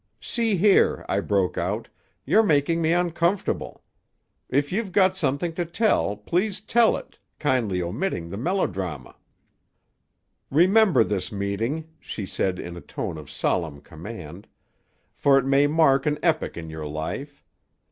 "'See 0.19 0.57
here,' 0.57 1.05
I 1.07 1.19
broke 1.19 1.59
out, 1.59 1.87
'you're 2.25 2.41
making 2.41 2.81
me 2.81 2.91
uncomfortable. 2.91 3.83
If 4.49 4.71
you've 4.71 4.91
got 4.91 5.15
something 5.15 5.53
to 5.53 5.63
tell, 5.63 6.17
please 6.17 6.59
tell 6.59 6.97
it, 6.97 7.19
kindly 7.37 7.83
omitting 7.83 8.31
the 8.31 8.37
melodrama.' 8.37 9.15
"'Remember 10.49 11.03
this 11.03 11.31
meeting,' 11.31 11.87
she 11.99 12.25
said 12.25 12.57
in 12.57 12.75
a 12.75 12.81
tone 12.81 13.19
of 13.19 13.29
solemn 13.29 13.79
command; 13.79 14.47
'for 15.13 15.37
it 15.37 15.45
may 15.45 15.67
mark 15.67 16.07
an 16.07 16.17
epoch 16.23 16.57
in 16.57 16.67
your 16.71 16.87
life. 16.87 17.45